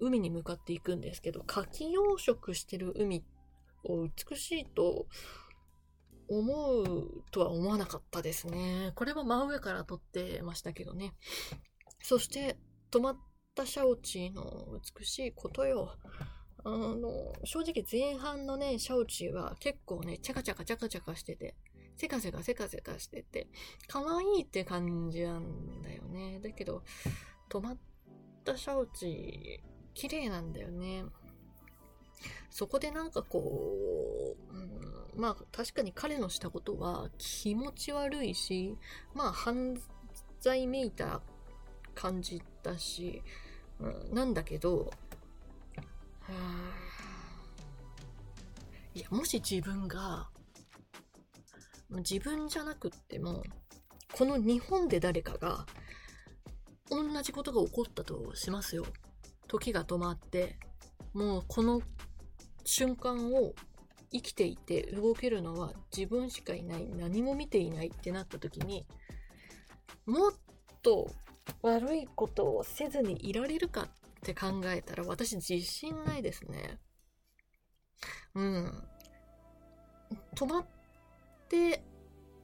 [0.00, 3.24] 海に向かっていくんですけど、牡蠣養殖してる海
[3.84, 5.06] を美しいと
[6.28, 8.90] 思うとは思わなかったですね。
[8.96, 11.14] これは真上から撮ってましたけどね。
[12.02, 12.56] そして、
[12.90, 13.16] 止まっ
[13.54, 14.66] たシャオチーの
[14.98, 15.96] 美しいことよ。
[16.64, 21.56] あの、正直前半のね、シャオチーは結構ね、チャカチャカチャカチャカしてて、
[21.96, 23.48] せかせかせかせかしてて、
[23.88, 26.40] 可愛いって感じなんだよね。
[26.42, 26.82] だけど、
[27.48, 27.76] 止まっ
[28.44, 31.04] たシャオチー、綺麗なんだよね。
[32.50, 38.76] そこでなんかこう、うん、まあ確かに彼のしたことは気持ち悪いし、
[39.14, 39.80] まあ犯
[40.40, 41.22] 罪めいた
[41.94, 43.22] 感じだし、
[43.80, 44.90] うん、なんだけど、
[48.94, 50.28] いや、もし自分が、
[51.90, 53.42] 自分じゃなくっても、
[54.12, 55.66] この日本で誰かが、
[56.90, 58.84] 同じことが起こったとしますよ。
[59.48, 60.58] 時が止まって、
[61.14, 61.80] もうこの
[62.64, 63.54] 瞬間を
[64.12, 68.86] 生きていて動けるのは自分しかいない、何も見ていないってなった時に、
[70.06, 70.32] もっ
[70.82, 71.10] と
[71.62, 73.88] 悪いことをせずにいられるかっ
[74.22, 76.78] て考えたら私自信ないですね。
[78.34, 78.84] うん。
[80.34, 80.66] 止まっ
[81.48, 81.82] て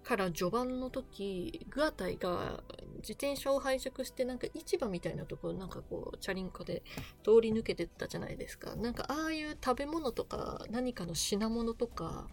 [0.03, 2.63] から序盤の時、グアタイが
[2.97, 6.83] 自転車を拝借してなんか市場みたいなところなんかこうチャリンコで
[7.23, 8.75] 通り抜けてったじゃないですか。
[8.77, 12.27] なんかああいう食べ物とか何かの品物とか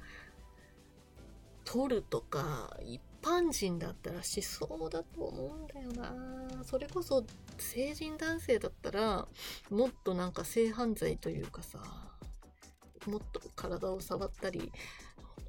[1.65, 6.63] 取るとか一般人だったらしそうだと思うんだよな。
[6.63, 7.25] それこそ
[7.57, 9.27] 成人男性だったら
[9.71, 11.79] もっとなんか性犯罪というかさ
[13.07, 14.71] もっと体を触ったり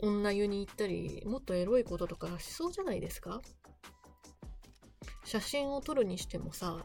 [0.00, 3.42] 女湯に行ったりもっとエロいこととかしそうじゃないですか？
[5.24, 6.82] 写真を撮るにしてもさ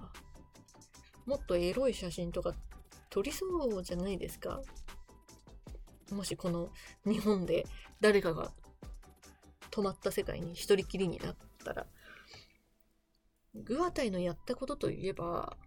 [1.25, 2.53] もっとエロい写真とか
[3.09, 4.61] 撮りそうじゃないですか？
[6.11, 6.69] もしこの
[7.05, 7.65] 日本で
[8.01, 8.51] 誰かが
[9.71, 11.87] 止まった世界に一人きりになったら、
[13.55, 15.57] グアタイのやったことといえば、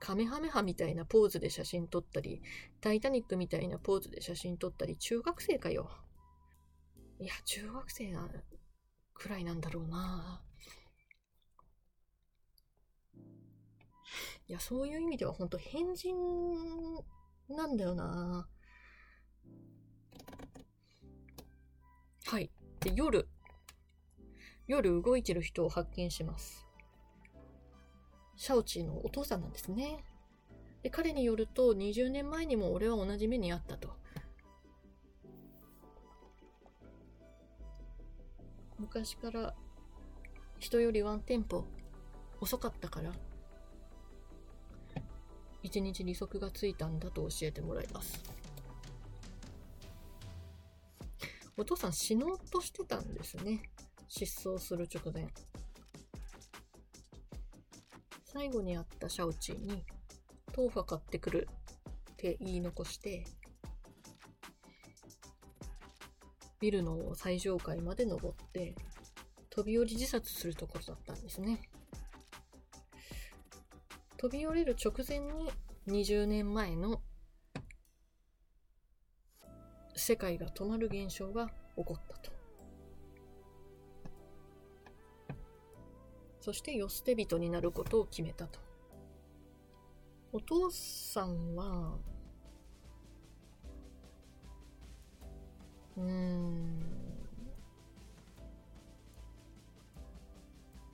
[0.00, 2.42] カメハメハみたいなポーズで写真撮ったり、
[2.80, 5.90] タイタニックみたいなポーズで写真撮ったり、中学生かよ。
[7.18, 8.28] いや、中学生な
[9.14, 10.42] くらいなんだろうな。
[14.46, 16.14] いや、そういう意味では本当変人
[17.48, 18.46] なんだよな。
[22.26, 22.50] はい。
[22.80, 23.28] で、夜、
[24.66, 26.66] 夜動いてる人を発見します。
[28.36, 30.04] シャオチーのお父さんなんですね。
[30.82, 33.90] で、彼によると、20年前にも俺は同じ目にあったと。
[38.78, 39.54] 昔から
[40.58, 41.64] 人よりワンテンポ
[42.40, 43.12] 遅かったから、
[45.62, 48.22] 一日利息がついたんだと教えてもらいます。
[51.56, 53.62] お父さん死のうとしてたんですね。
[54.08, 55.28] 失踪する直前。
[58.24, 59.84] 最後に会ったシャオチーに、
[60.56, 61.48] 豆腐買ってくる
[62.10, 63.24] って言い残して、
[66.60, 68.74] ビルの最上階まで登って、
[69.50, 71.60] 飛び降り自殺するところだったんですね。
[74.16, 75.52] 飛び降りる直前に
[75.86, 77.00] 20年前の
[80.04, 81.46] 世界が止まる現象が
[81.78, 82.30] 起こったと。
[86.40, 88.60] そして世捨て人になることを決めたと。
[90.30, 91.96] お父さんは、
[95.96, 96.80] うん、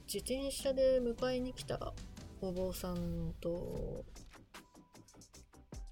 [0.06, 1.94] 自転車で迎えに来た
[2.40, 4.04] お坊さんと、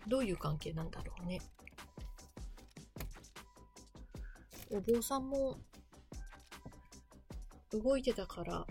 [0.06, 1.40] どういう関係なんだろうね。
[4.70, 5.58] お坊さんも
[7.72, 8.66] 動いてたから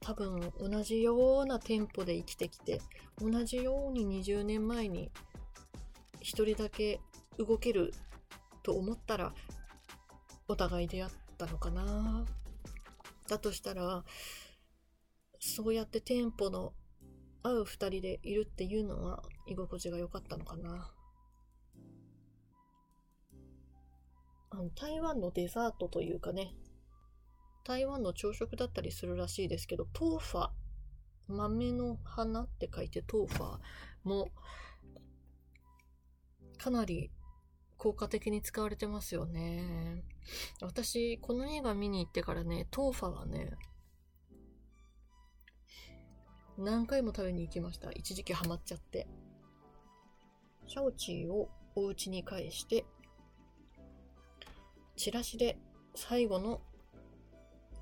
[0.00, 2.80] 多分同じようなテンポで生きてきて
[3.20, 5.10] 同じように20年前に
[6.20, 7.00] 一人だけ
[7.38, 7.92] 動ける
[8.62, 9.32] と思ったら
[10.48, 12.24] お互い出会ったのかな。
[13.28, 14.04] だとしたら
[15.40, 16.72] そうやってテンポの
[17.42, 20.90] 合う二人でいるっていうのは居心地が良かったのかな。
[24.52, 26.54] あの台湾のデザートというかね
[27.64, 30.50] 台湾の朝食だったりするらしいですけど、トーファ、
[31.28, 33.58] 豆の花って書いてトーファ
[34.04, 34.30] も、
[36.58, 37.10] かなり
[37.76, 40.02] 効果的に使われてますよね。
[40.60, 43.52] 私、この映画見に行ってからね、トーファはね、
[46.58, 47.92] 何回も食べに行きました。
[47.92, 49.06] 一時期ハマっちゃって。
[50.66, 52.84] シャオチーをお家に返して、
[55.02, 55.58] チラシで
[55.96, 56.60] 最後の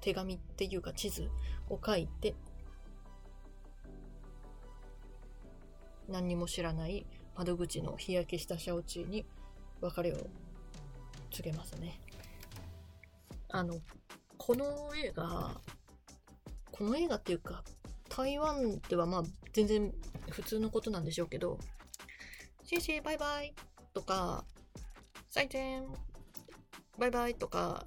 [0.00, 1.28] 手紙っていうか地図
[1.68, 2.34] を書いて、
[6.08, 7.04] 何にも知らない
[7.36, 9.26] 窓口の日焼けしたシャオチーに
[9.82, 10.16] 別れを
[11.30, 12.00] 告げますね。
[13.50, 13.74] あの、
[14.38, 14.64] この
[14.96, 15.60] 映画、
[16.72, 17.64] この映画っていうか、
[18.08, 19.92] 台湾ではまあ全然
[20.30, 21.58] 普通のことなんでしょうけど、
[22.64, 23.54] シェイシェイバイバイ
[23.92, 24.46] とか、
[25.28, 25.84] 再见
[27.00, 27.86] バイバイとか、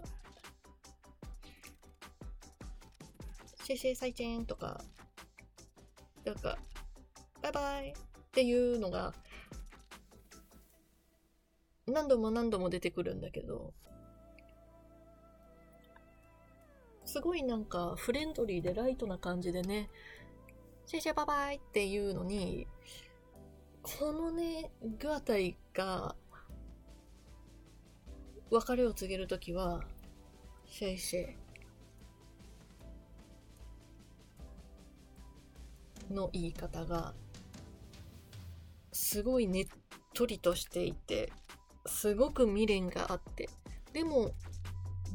[3.64, 4.82] シェシェ再見とか、
[6.26, 6.58] なんか、
[7.44, 7.94] バイバイっ
[8.32, 9.14] ていうのが、
[11.86, 13.76] 何度も何度も出てくるんだけど、
[17.06, 19.92] すごいなんかフレンドリーでライトな感じでね、
[20.88, 22.66] シェシェバイバイっていうのに、
[23.84, 26.16] このね、グアタイが、
[28.54, 29.84] 別れを告げるときは、
[30.68, 31.36] シェイシェイ、
[36.14, 37.14] の言い方が
[38.92, 39.68] すごいねっ
[40.14, 41.32] とりとしていて
[41.88, 43.50] すごく未練があって
[43.94, 44.32] でも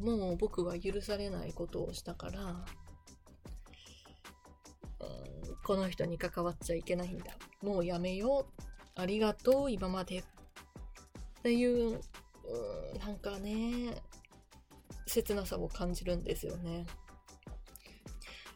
[0.01, 2.65] もう僕は許されないことをしたから、うん、
[5.63, 7.25] この人に関わっちゃいけないんだ。
[7.61, 8.61] もうやめよう。
[8.95, 10.19] ありがとう今まで。
[10.19, 10.23] っ
[11.43, 11.99] ていう、
[12.49, 14.01] うん、なんかね
[15.05, 16.85] 切なさを感じるんですよね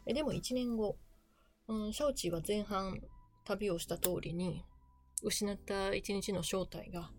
[0.06, 0.96] でも1年後
[1.66, 3.00] うん、シャオチーは前半
[3.44, 4.64] 旅をした通りに、
[5.22, 7.10] 失った一日の正体が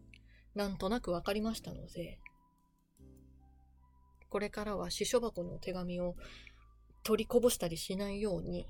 [0.54, 2.20] なんとなくわかりましたので、
[4.30, 6.16] これからは死書箱の手紙を
[7.04, 8.68] 取りこぼしたりしないように、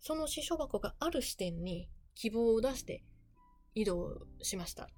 [0.00, 3.02] その死書箱がある視点に希望を出して
[3.74, 4.88] 移動しました。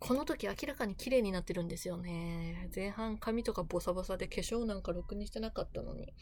[0.00, 2.70] この時明らかに綺麗になってるんですよね。
[2.74, 6.12] 前半髪とかボサボサで化粧なんかろくにしてなかったのに。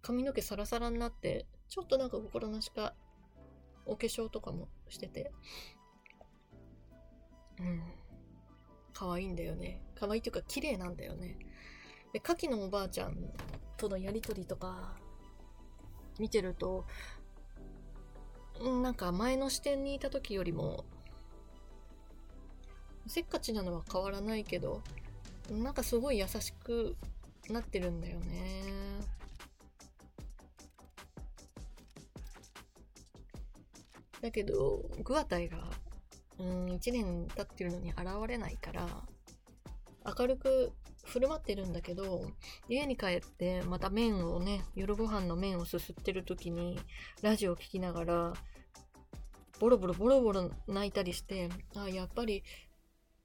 [0.00, 2.94] 髪の毛サラサラになって、ちょっとなんか心なしか
[3.84, 5.32] お化粧とかもしてて、
[7.60, 7.82] うん。
[8.94, 9.82] 可愛いんだよね。
[9.94, 11.38] 可愛いというか綺麗なんだよね。
[12.12, 13.16] で、カキのおばあちゃん
[13.76, 14.96] とのやりとりとか、
[16.18, 16.86] 見てると、
[18.82, 20.84] なんか前の視点にいた時よりも、
[23.08, 24.82] せっかちなのは変わらないけど、
[25.50, 26.96] なんかすごい優しく
[27.48, 28.62] なってるんだよね。
[34.20, 35.58] だけど、グアタイが、
[36.38, 38.86] うん、1年経ってるのに現れないから、
[40.18, 40.72] 明るく
[41.04, 42.26] 振る舞ってるんだけど、
[42.68, 46.78] 家に帰ってまた麺をね、夜ご飯の麺をすすってる時に、
[47.22, 48.32] ラジオを聴きながら、
[49.60, 52.42] ボロボロボロボロ泣いたりして、あ、やっぱり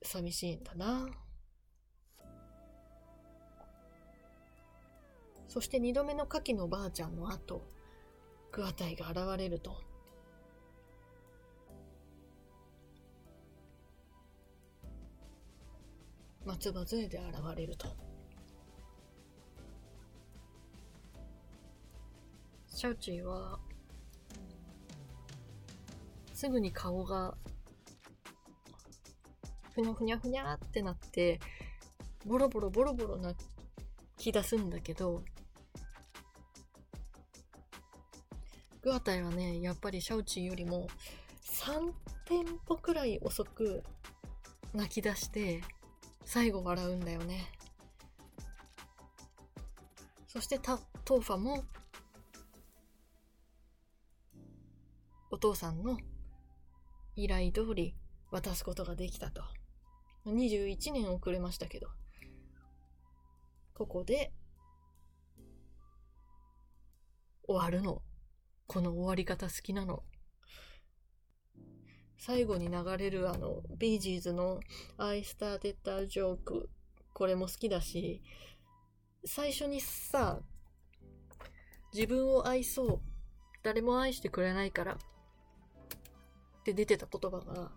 [0.03, 1.07] 寂しいんだな。
[5.47, 7.61] そして二度目の牡蠣のばあちゃんの後、
[8.51, 9.81] グアタイが現れると、
[16.45, 17.87] 松葉杖で現れると。
[22.67, 23.59] シャウチーは、
[26.33, 27.37] すぐに顔が
[29.73, 31.39] ふにゃふにゃふにゃってなって、
[32.25, 33.35] ボロボロボロボロ泣
[34.17, 35.23] き出すんだけど、
[38.81, 40.87] グアタイはね、やっぱりシャウチーよりも
[41.45, 41.91] 3
[42.25, 43.83] テンポくらい遅く
[44.73, 45.61] 泣き出して、
[46.25, 47.51] 最後笑うんだよね。
[50.27, 51.63] そしてタトーファも
[55.29, 55.97] お父さんの
[57.15, 57.95] 依頼通り
[58.31, 59.43] 渡すことができたと。
[60.25, 61.87] 21年遅れましたけど、
[63.73, 64.31] ここで
[67.45, 68.01] 終わるの。
[68.67, 70.03] この終わり方好きなの。
[72.17, 74.61] 最後に流れるあの、ビージーズの
[74.97, 76.69] I started a joke
[77.13, 78.21] これも好きだし、
[79.25, 80.41] 最初にさ、
[81.93, 83.01] 自分を愛そう。
[83.61, 84.93] 誰も愛してくれないから。
[84.93, 84.97] っ
[86.63, 87.71] て出てた言葉が、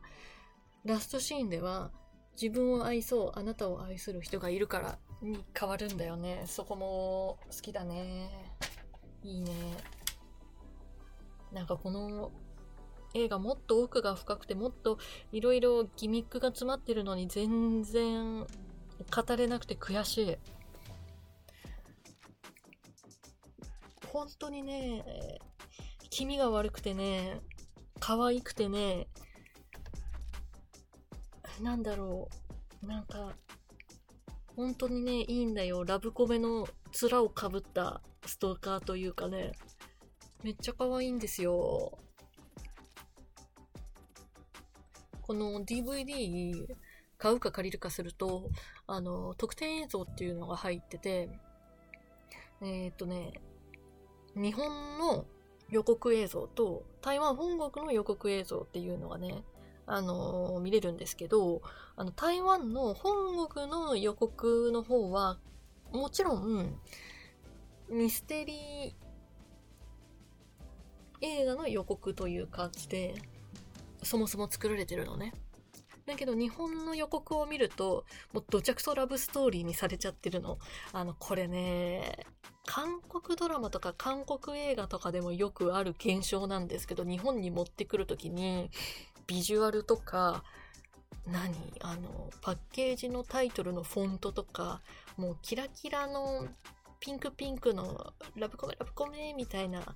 [0.84, 1.92] ラストシーンでは、
[2.41, 6.45] 自分を愛そう、あなたを愛する人がいるからに変わるんだよね。
[6.47, 8.30] そこも好きだね。
[9.22, 9.53] いいね。
[11.53, 12.30] なんかこの
[13.14, 14.99] 映画もっと奥が深くてもっと
[15.32, 20.37] いろいろギミックが詰まってるのに全然語れなくて悔しい。
[24.12, 25.05] 本当にね、
[26.11, 27.41] 気味が悪くてね、
[28.01, 29.09] 可愛くてね、
[31.61, 32.28] なんだろ
[32.82, 33.34] う、なんか、
[34.57, 35.84] 本当にね、いいんだよ。
[35.84, 39.52] ラブコメの面をかぶったストーカーというかね、
[40.42, 41.98] めっちゃ可愛いんですよ。
[45.22, 46.66] この DVD
[47.18, 48.48] 買うか借りるかすると、
[48.86, 51.28] あの、特典映像っていうのが入ってて、
[52.62, 53.32] えー、っとね、
[54.34, 55.26] 日本の
[55.68, 59.42] 予告映像と台湾本国の予告映像っていうのがね、
[59.87, 61.62] あのー、見れるんですけど、
[61.97, 65.39] あの、台湾の本国の予告の方は、
[65.93, 66.78] もちろん、
[67.89, 69.07] ミステリー
[71.20, 73.14] 映画の予告という感じで、
[74.03, 75.32] そもそも作られてるのね。
[76.07, 80.59] だけど日本の予告を見ると、もうどちゃくそラブストーリーにされちゃってるの。
[80.93, 82.26] あの、これね、
[82.64, 88.70] 韓国ドラマとか韓国映画とかでもよくある現象なんですけど、日本に持ってくるときに、
[89.27, 90.45] ビジュアルとか、
[91.27, 91.55] 何？
[91.81, 94.81] あの、パッケージのタイトルのフォントとか、
[95.16, 96.47] もうキラキラの
[97.01, 99.95] ピンクピンクのラブコメラブコメみたいな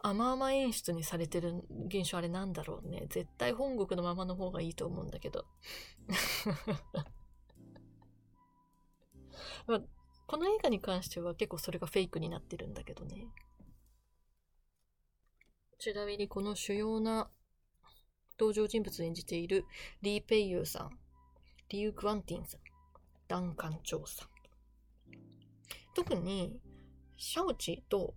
[0.00, 3.06] 甘々演出にされてる現象あれなんだろうね。
[3.08, 5.44] 絶対本国のままの方がいいと思うんだけど。
[9.66, 9.82] まあ、
[10.26, 13.28] この映画に関しては結構それがフェイクになってるんだけどね。
[15.78, 17.30] ちなみにこの主要な
[18.38, 19.64] 登場人物を演じている
[20.02, 20.98] リー・ペイユーさん、
[21.68, 22.60] リュー・グワンティンさん、
[23.28, 24.28] ダン・カンチョウさん。
[25.94, 26.58] 特に、
[27.16, 28.14] シャオチと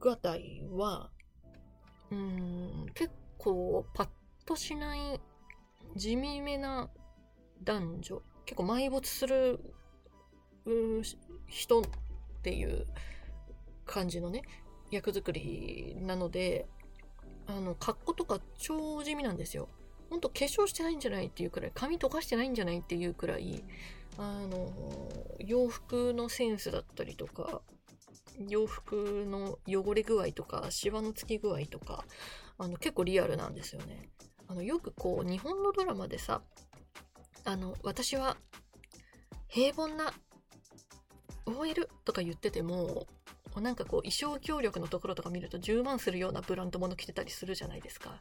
[0.00, 1.10] グアタイは、
[2.10, 4.08] うん、結構パッ
[4.46, 5.20] としない
[5.96, 6.88] 地味めな
[7.62, 8.22] 男女。
[8.46, 9.60] 結構埋没する
[10.64, 11.02] うん
[11.48, 11.82] 人っ
[12.42, 12.86] ていう
[13.84, 14.42] 感じのね、
[14.90, 16.66] 役作りなので、
[17.48, 19.68] あの、格好とか超地味なんですよ。
[20.10, 23.64] ほんと化粧してないんじゃないっていうくらい、髪溶かしてないんじゃないっていうくらい、
[24.16, 24.72] あの、
[25.38, 27.62] 洋服のセンスだったりとか、
[28.48, 32.04] 洋服の汚れ具合とか、シワのつき具合とか、
[32.58, 34.10] あの、結構リアルなんですよね。
[34.46, 36.42] あの、よくこう、日本のドラマでさ、
[37.44, 38.36] あの、私は
[39.48, 40.12] 平凡な
[41.46, 43.06] OL とか言ってても、
[43.60, 48.20] なんかこう、衣装協力のところとか見ると10万するようなブランド物着てたりするじゃないですか。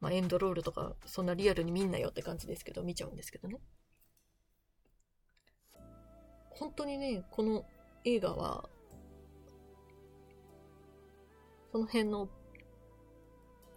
[0.00, 3.60] まあ、エンドロールとか、そんなリアルに見んなよって感じですけど、見ちゃうんですけどね。
[6.50, 7.64] 本当にね、この
[8.04, 8.68] 映画は、
[11.70, 12.28] その辺の、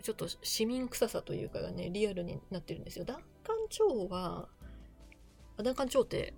[0.02, 3.06] ちょっと市民臭さというかがね、リアルになってるんですよ。
[3.06, 4.50] ダンカンチョウは、
[5.58, 6.34] ダンカンチョウって、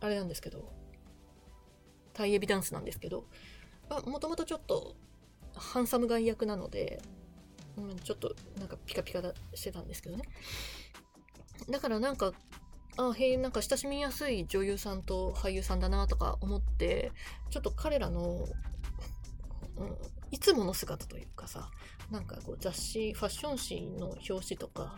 [0.00, 0.72] あれなんですけど、
[2.16, 3.26] タイエビダンスなんですけど、
[4.06, 4.96] もともとちょっと、
[5.54, 7.00] ハンサムガイ役なので、
[7.76, 10.24] うん、ちょっとなんかピカピカだしてたんですけどね。
[11.68, 12.32] だからなんか、
[12.96, 17.12] あへえなんか親しみやすい女優さんと俳優さんだなとか思って
[17.50, 18.46] ちょっと彼らの、
[19.76, 19.96] うん、
[20.30, 21.70] いつもの姿というかさ
[22.10, 24.96] なんかこう雑誌ファッション誌の表紙とか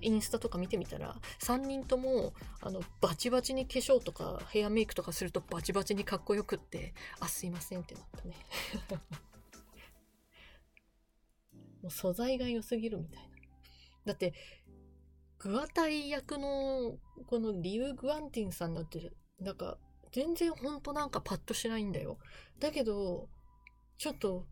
[0.00, 8.34] インスタとか見てみたら3人ともあのバチバチに化粧とかヘアメイクとかするとバチバチにかっこよくってあすいませんってなったね。
[11.82, 13.36] もう素材が良すぎるみたいな。
[14.06, 14.34] だって
[15.38, 19.78] グアタイ役のこのリュウ・グアンティンさんなんてなんか
[20.12, 22.18] 全然ほんとなんかパッとしないんだよ。
[22.58, 23.28] だけど
[23.98, 24.46] ちょっと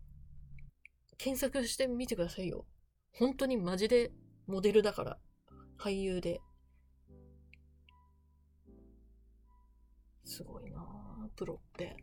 [1.19, 2.67] 検索してみてくださいよ。
[3.13, 4.13] 本当にマジで
[4.47, 5.19] モデルだから
[5.79, 6.41] 俳優で。
[10.25, 10.85] すごいな
[11.37, 11.97] プロって。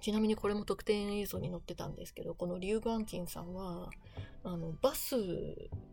[0.00, 3.88] ちなみにこれも特典映像に載ってたんですけど、このリュウ・ガンキンさんは、
[4.42, 5.16] あの、バス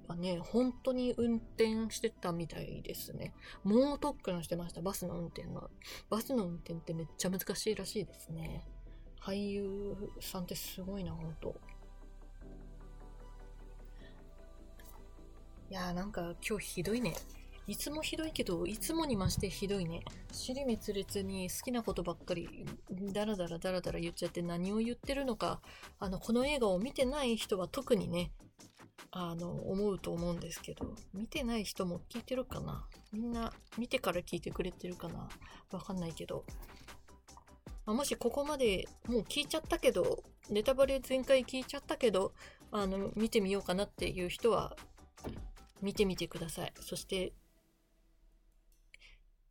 [0.08, 3.34] はね、本当に運転してたみたいですね。
[3.64, 5.70] 猛特訓してました、バスの運転が。
[6.10, 8.68] バスの運転ってめっちゃ難しいらしいですね。
[9.22, 11.56] 俳優さんってすごいな、本当
[15.72, 17.16] いやーなんか今日ひどいね。
[17.66, 20.04] いつもひどいけど、いつもに増してひどいね。
[20.34, 22.66] 尻滅裂に好きなことばっかり、
[23.14, 25.62] ダラダラダラダラ言っちゃって何を言ってるのか、
[25.98, 28.34] あの、この映画を見てない人は特にね、
[29.12, 35.30] あの、思うと思うんですけど、見てない人も聞いてるかなみんな見てから聞いてくれてるかな
[35.72, 36.44] わかんないけど。
[37.86, 42.34] あ、もしここまでもう聞いちゃったけど、ネタバレ全開聞いちゃったけど、
[42.72, 44.76] あの、見てみようかなっていう人は、
[45.82, 46.74] 見てみてください。
[46.80, 47.34] そして、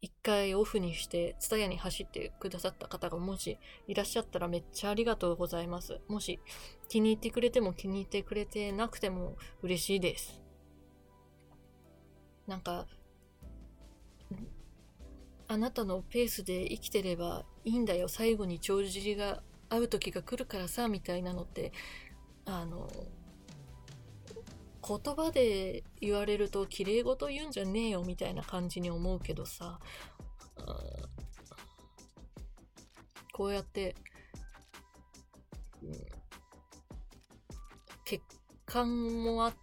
[0.02, 6.00] 一回オフにして、ツタヤに走ってくださった方がもしいらっしゃったらめっちゃありがとうございます。
[6.08, 6.40] もし
[6.88, 10.40] 気に入ってくれても気に入ってくれてなくても嬉しいです。
[12.46, 12.86] なんか、
[15.48, 18.08] あなたのペースで生きてればいいんだよ。
[18.08, 21.72] 最後に帳尻が合う時が来るからさ、みたいなのって、
[22.46, 22.88] あの、
[24.86, 29.78] 言葉で言われると綺麗事言うんじゃねえよみたいな感じに思うけどさ、
[33.32, 33.94] こうやって、
[38.04, 38.22] 血
[38.66, 39.54] 管もあっ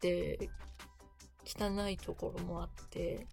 [0.00, 0.50] て、
[1.44, 3.26] 汚いところもあって、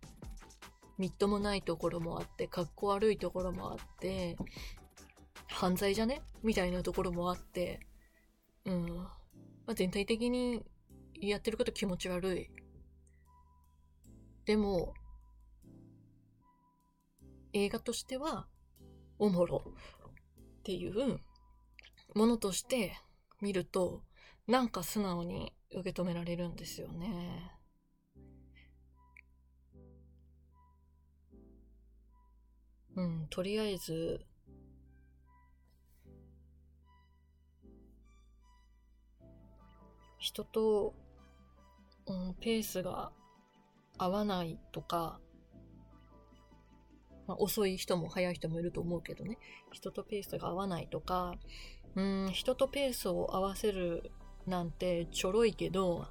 [0.97, 4.38] みっともないところもあって、かっこ悪いところもあって、
[5.47, 6.22] 犯罪じゃね？
[6.43, 7.80] みたいなところもあって、
[8.65, 8.95] うん。
[8.95, 9.11] ま
[9.67, 10.63] あ、全体的に
[11.30, 12.49] やってること気持ち悪い。
[14.45, 14.93] でも、
[17.53, 18.47] 映画としては、
[19.19, 19.63] おもろ
[20.59, 21.19] っていう
[22.15, 22.97] ものとして
[23.39, 24.03] 見ると、
[24.47, 27.51] なんか素直に受け止められるんですよね。
[32.95, 34.26] うん、とりあえず、
[40.17, 40.93] 人と
[42.12, 43.12] うん、ペースが
[43.97, 45.20] 合わないとか、
[47.28, 49.38] まあ、遅い人も速い人もいると思うけどね、
[49.72, 51.36] 人とペースが合わないとか、
[51.95, 54.12] うん、人とペースを合わせる
[54.47, 56.07] なんてちょろいけど、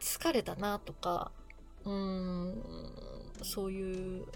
[0.00, 1.32] 疲れたなとか、
[1.84, 2.62] うん、
[3.42, 4.26] そういう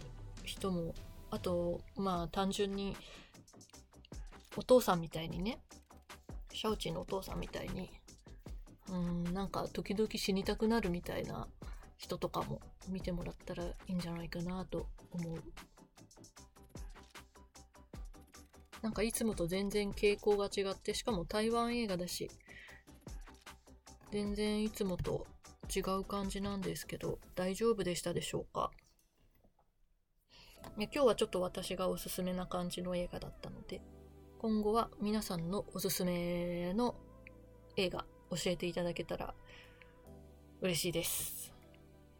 [0.44, 0.94] 人も、
[1.30, 2.96] あと、まあ単純に、
[4.56, 5.60] お父さんみたいにね、
[6.52, 7.90] シャウチンのお父さんみたいに、
[8.90, 11.46] うんなんか時々死にたくなるみたいな
[11.96, 15.42] 人とかも見てもらったらいいんじゃないかなと思う。
[18.82, 22.30] なんかいつもと全然傾向が違ってしかも台湾映画だし
[24.10, 25.26] 全然いつもと
[25.74, 28.70] 違う感じなんですけど大丈夫でしたでしょうか？
[30.78, 33.82] 今日はちょっと私がおすすめな感じの映画だったので
[34.38, 36.96] 今後は皆さんのおすすめの
[37.76, 39.34] 映画教えていただけたら
[40.60, 41.52] 嬉しいです。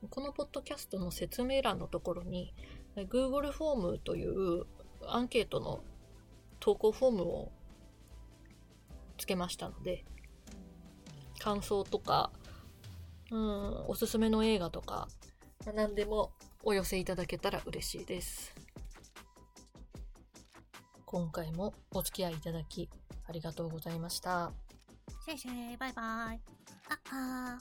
[0.09, 2.55] このポッドキャストの説明欄のところに
[2.97, 4.65] Google フォームという
[5.07, 5.81] アンケートの
[6.59, 7.53] 投稿フォームを
[9.19, 10.05] つけましたので
[11.39, 12.31] 感想とか
[13.31, 15.09] うんおすすめの映画とか
[15.75, 16.33] 何でも
[16.63, 18.55] お寄せいただけたら嬉しいです
[21.05, 22.89] 今回もお付き合いいただき
[23.27, 24.70] ありがとうございました。
[25.25, 25.49] 谢谢，
[25.79, 26.03] 拜拜，
[26.89, 27.59] 啊啊。